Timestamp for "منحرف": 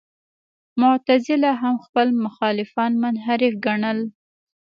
3.03-3.53